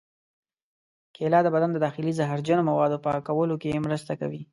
[1.15, 4.41] کېله د بدن د داخلي زهرجنو موادو پاکولو کې مرسته کوي.